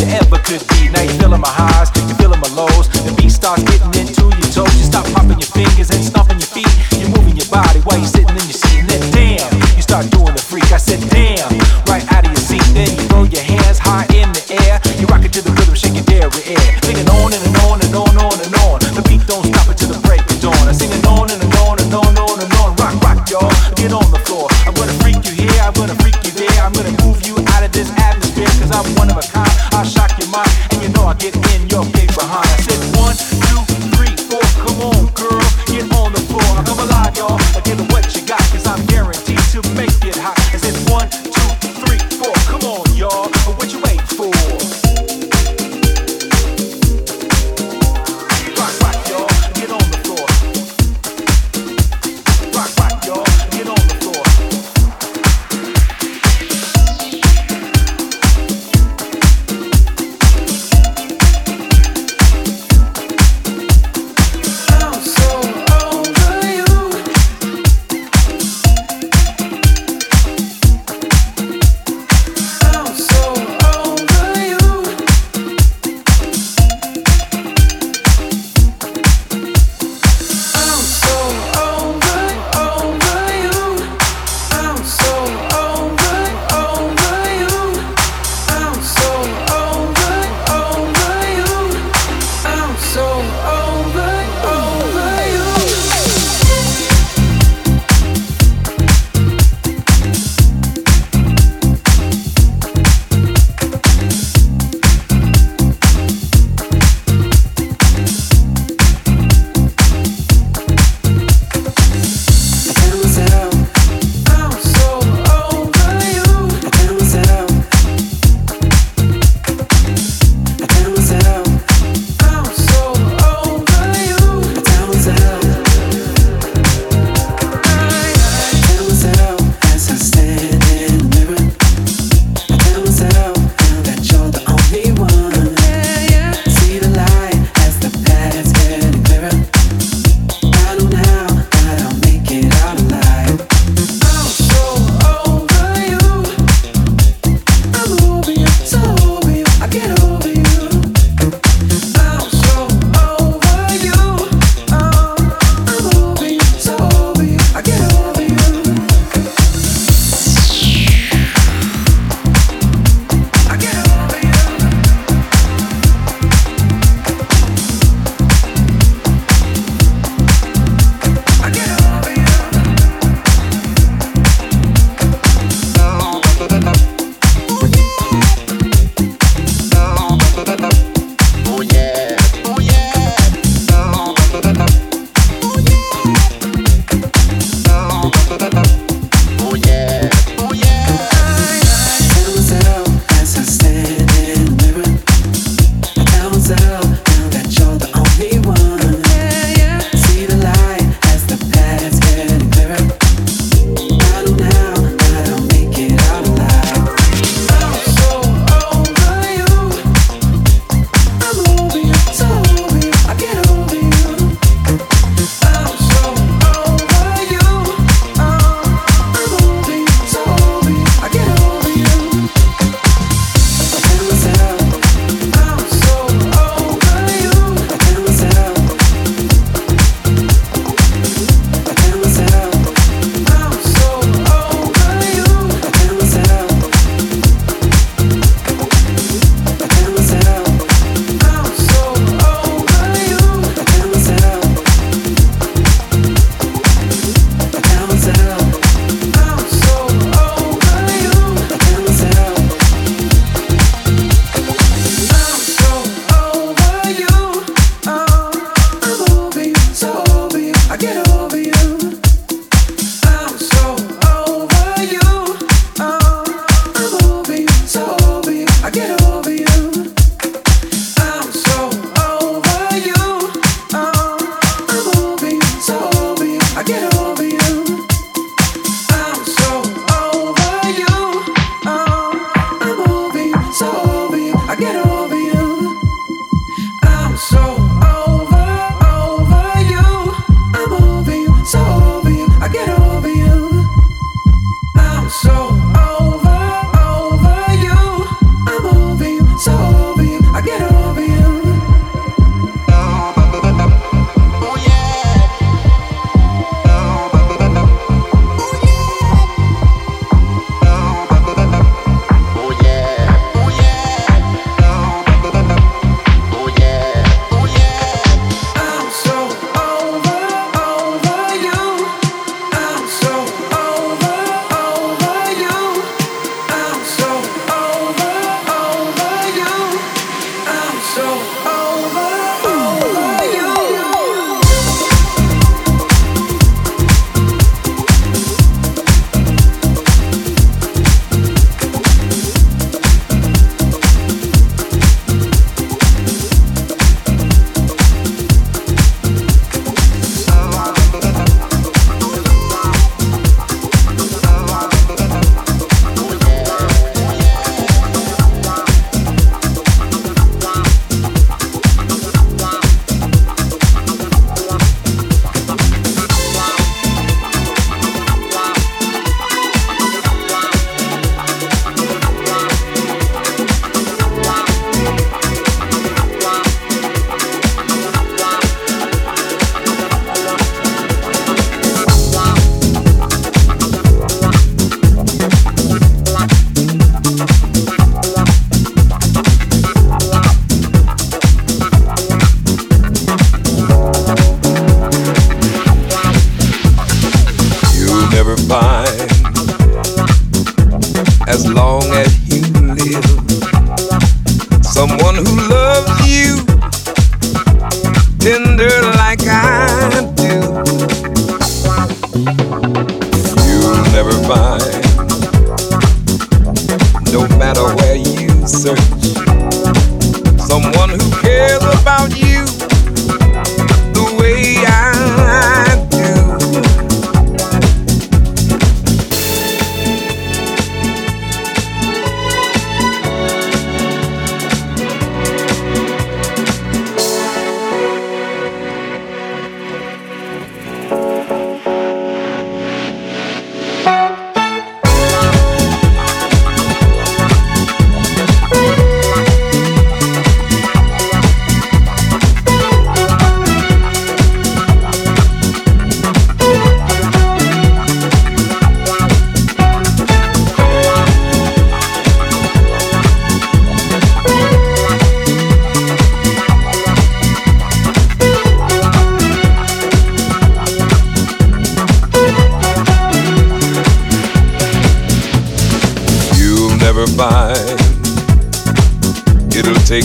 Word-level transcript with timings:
you 0.00 0.08
ever 0.16 0.38
could 0.40 0.64
be. 0.72 0.88
Now 0.88 1.02
you're 1.04 1.20
feeling 1.20 1.40
my 1.40 1.52
highs, 1.52 1.92
you're 1.94 2.16
feeling 2.16 2.40
my 2.40 2.48
lows. 2.56 2.88
The 3.04 3.12
beat 3.16 3.30
starts 3.30 3.62
getting 3.64 3.92
into 4.00 4.24
your 4.32 4.50
toes. 4.50 4.72
You 4.80 4.86
stop 4.88 5.04
popping 5.12 5.38
your 5.38 5.52
fingers 5.52 5.90
and 5.92 6.02
stomping 6.02 6.40
your 6.40 6.48
feet. 6.48 6.72
You're 6.96 7.12
moving 7.12 7.36
your 7.36 7.48
body 7.52 7.80
while 7.84 7.98
you're 8.00 8.08
sitting 8.08 8.32
in 8.32 8.46
your 8.48 8.56
seat. 8.56 8.80
And 8.80 8.88
then 8.88 9.02
damn, 9.12 9.50
you 9.76 9.82
start 9.84 10.08
doing 10.10 10.32
the 10.32 10.42
freak. 10.42 10.72
I 10.72 10.80
said 10.80 11.00
damn, 11.12 11.52
right 11.84 12.04
out 12.12 12.24
of 12.24 12.32
your 12.32 12.44
seat. 12.44 12.64
Then 12.72 12.88
you 12.88 13.04
throw 13.12 13.24
your 13.24 13.44
hands 13.44 13.78
high 13.78 14.08
in 14.16 14.32
the 14.32 14.44
air. 14.64 14.80
You 14.96 15.06
rock 15.06 15.24
it 15.24 15.32
to 15.36 15.42
the 15.42 15.52
rhythm, 15.52 15.74
shake 15.76 15.96
it 15.96 16.06
there, 16.06 16.30
air. 16.48 16.79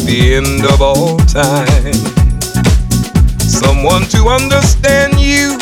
the 0.03 0.35
end 0.35 0.65
of 0.65 0.81
all 0.81 1.17
time. 1.17 1.93
Someone 3.39 4.03
to 4.09 4.27
understand 4.27 5.19
you 5.19 5.57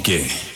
Make 0.00 0.08
it 0.08 0.49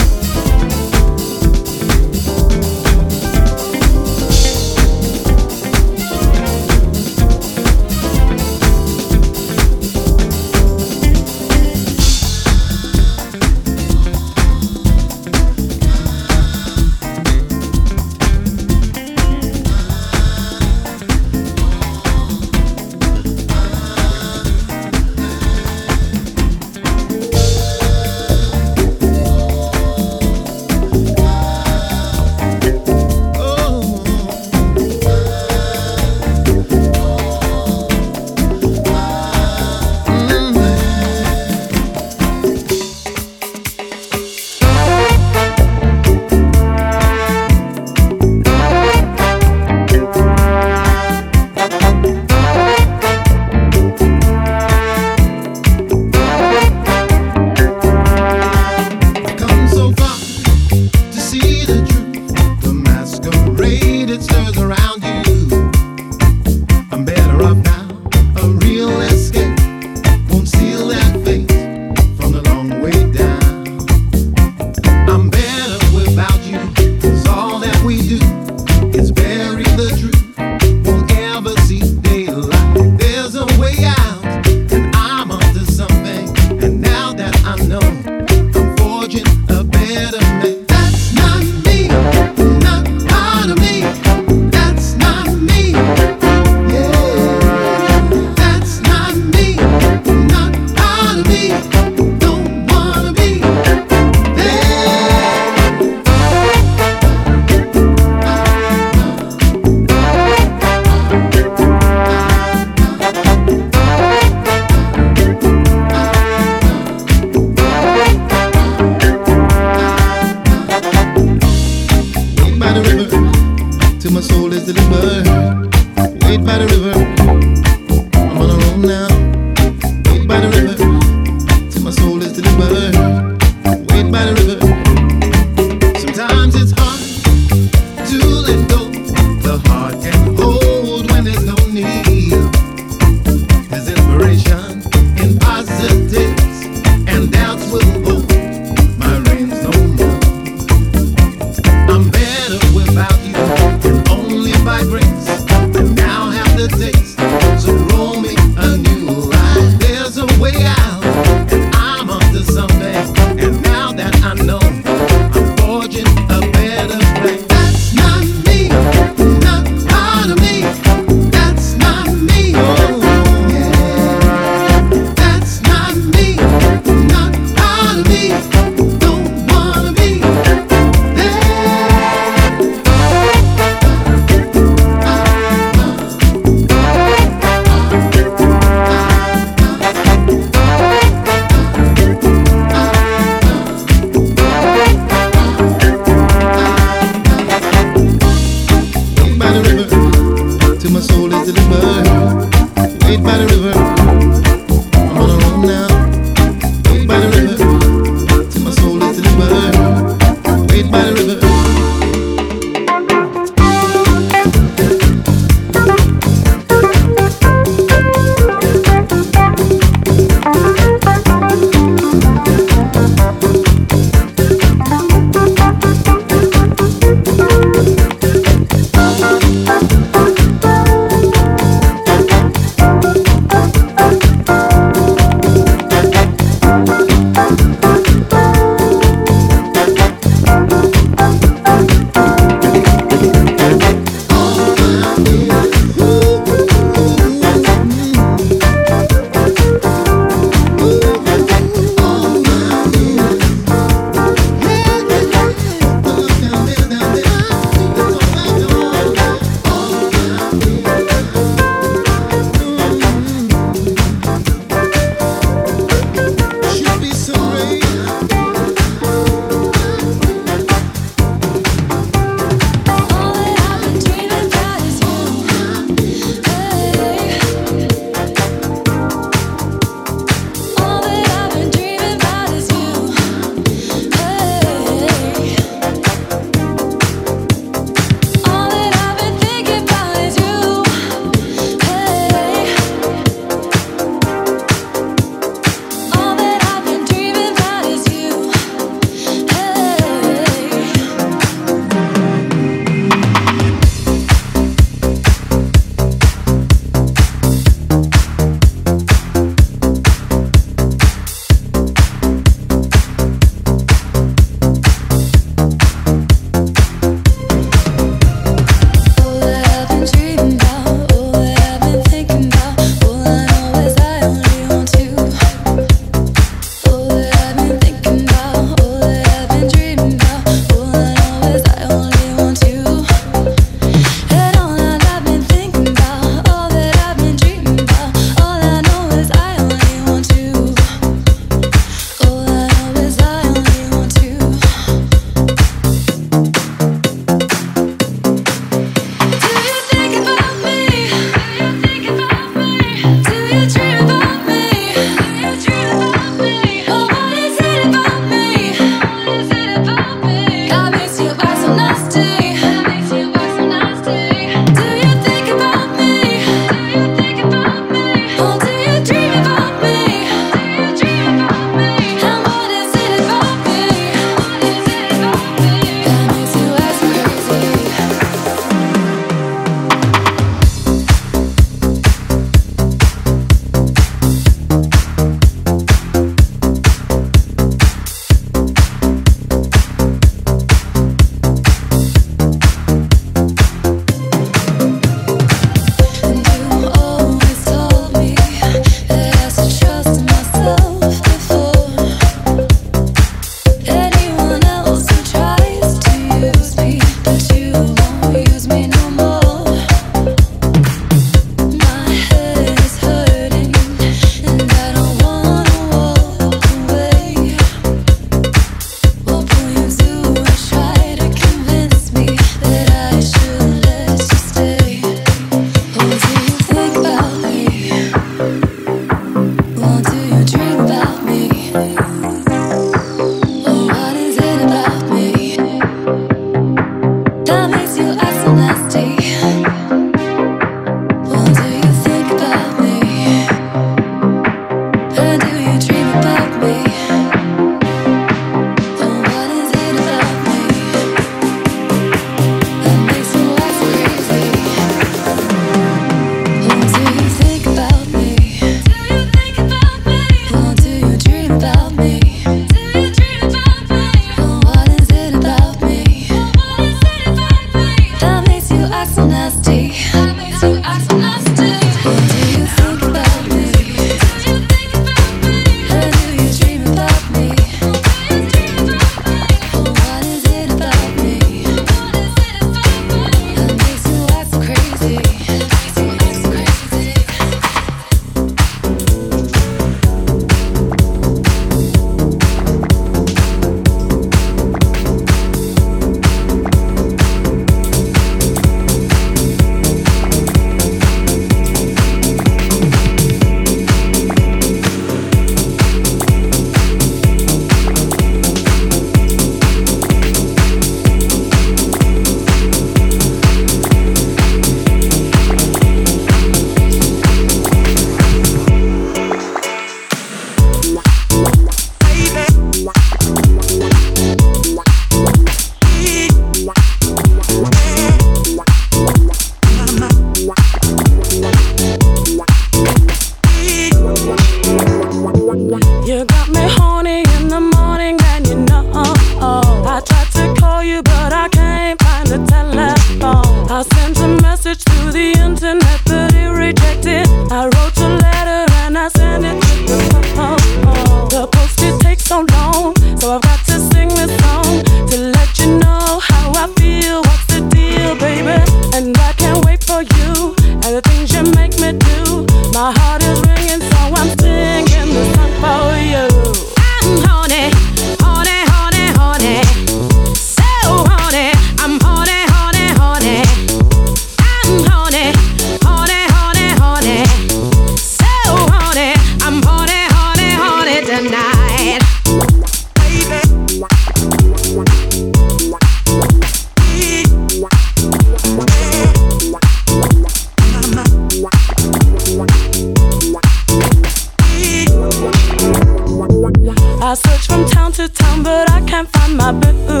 I 597.12 597.14
search 597.14 597.46
from 597.46 597.66
town 597.66 597.92
to 598.00 598.08
town, 598.08 598.42
but 598.42 598.70
I 598.70 598.80
can't 598.86 599.06
find 599.10 599.36
my 599.36 599.52
boo. 599.52 600.00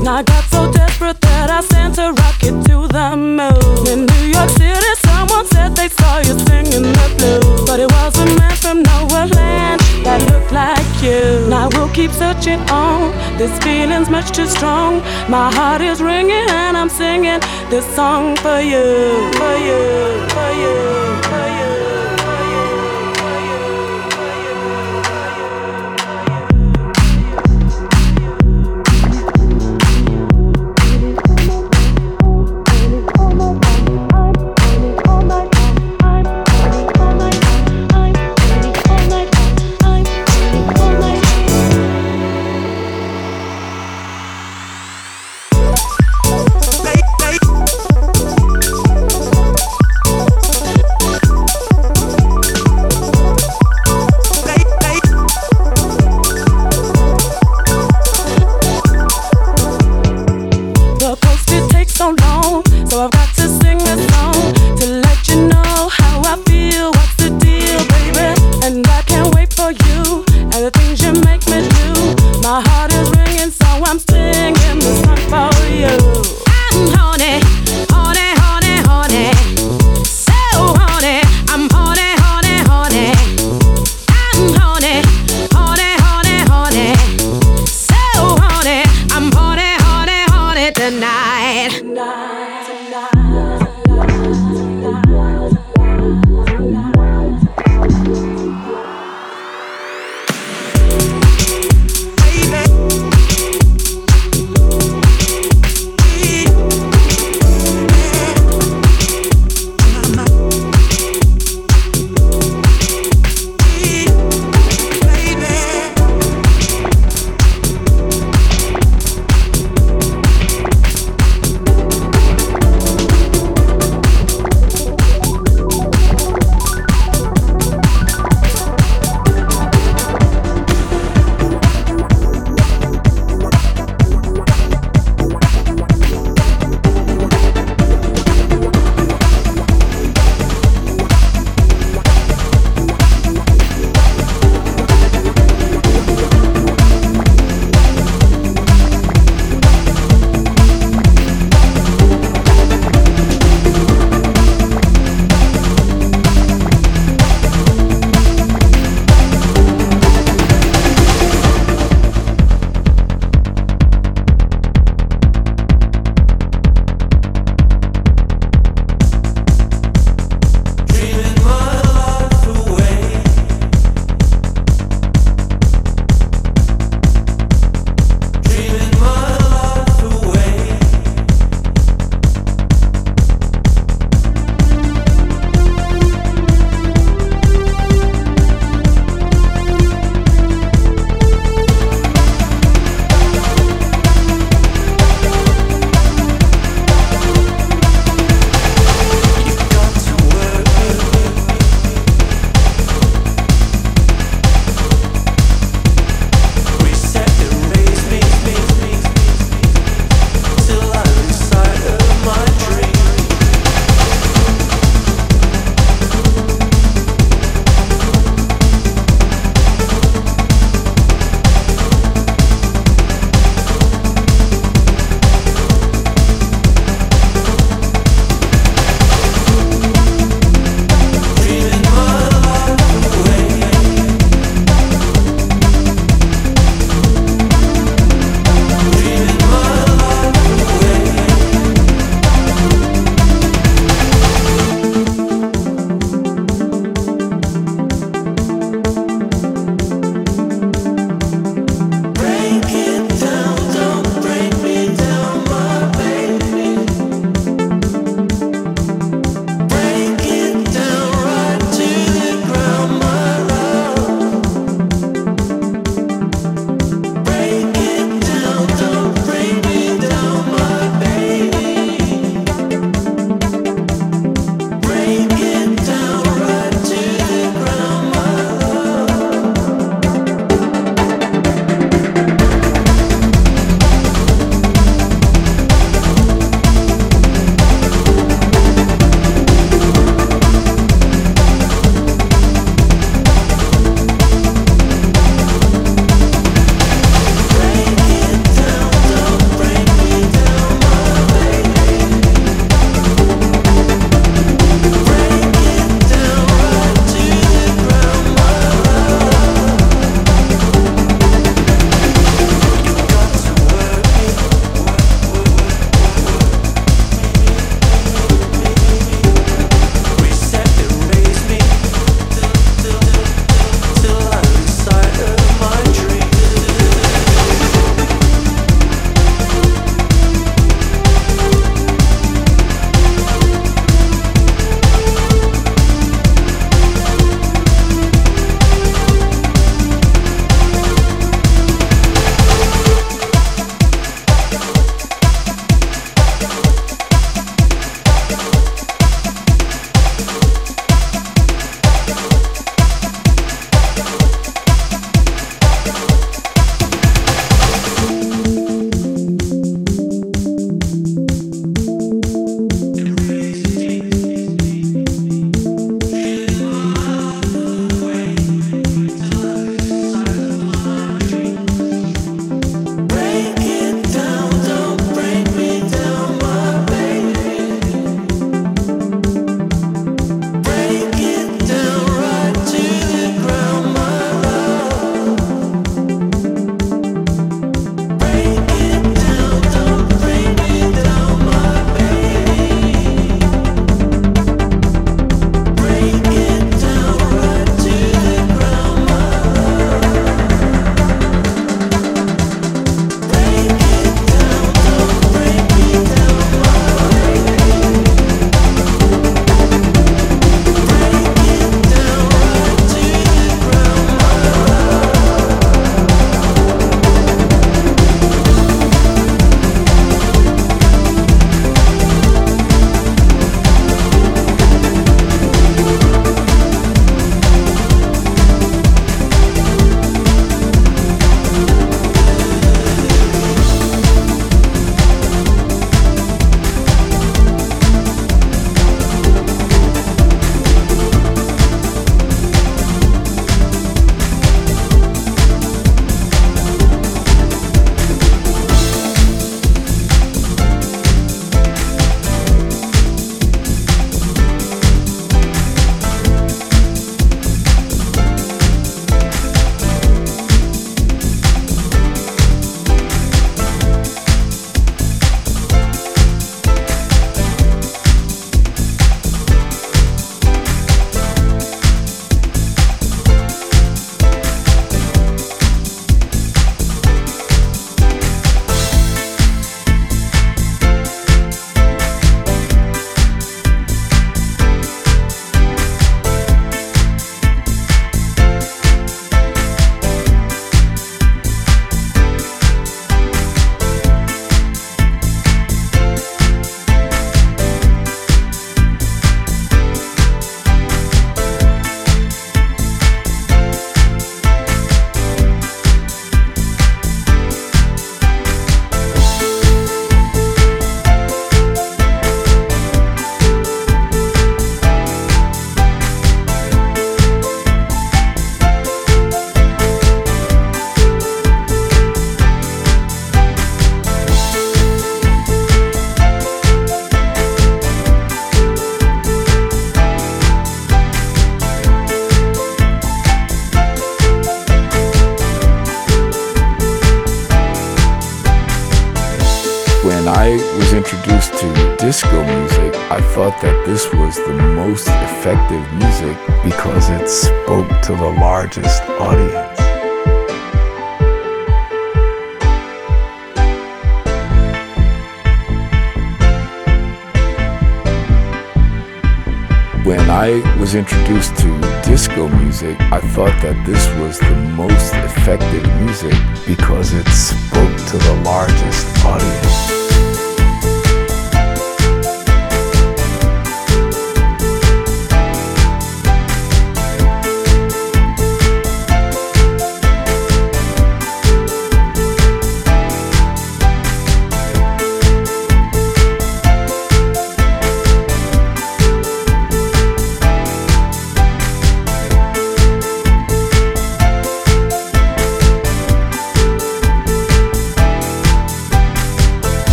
And 0.00 0.08
I 0.08 0.24
got 0.24 0.42
so 0.50 0.68
desperate 0.72 1.20
that 1.20 1.48
I 1.48 1.60
sent 1.60 1.96
a 1.98 2.10
rocket 2.10 2.56
to 2.66 2.88
the 2.88 3.14
moon. 3.14 3.86
In 3.86 4.06
New 4.06 4.26
York 4.34 4.50
City, 4.50 4.92
someone 5.06 5.46
said 5.46 5.76
they 5.76 5.86
saw 5.86 6.18
you 6.18 6.34
singing 6.50 6.90
the 6.90 7.06
blues, 7.18 7.62
but 7.68 7.78
it 7.78 7.88
was 7.88 8.18
a 8.18 8.26
man 8.34 8.56
from 8.56 8.82
nowhere 8.82 9.28
land 9.28 9.80
that 10.02 10.26
looked 10.28 10.50
like 10.50 10.90
you. 11.00 11.22
And 11.44 11.54
I 11.54 11.68
will 11.68 11.88
keep 11.90 12.10
searching 12.10 12.58
on. 12.68 13.14
This 13.38 13.56
feeling's 13.62 14.10
much 14.10 14.32
too 14.32 14.46
strong. 14.46 15.02
My 15.30 15.54
heart 15.54 15.82
is 15.82 16.02
ringing, 16.02 16.50
and 16.50 16.76
I'm 16.76 16.88
singing 16.88 17.38
this 17.70 17.86
song 17.94 18.34
for 18.38 18.58
you, 18.58 19.30
for 19.38 19.54
you, 19.54 20.26
for 20.34 20.50
you. 20.50 21.13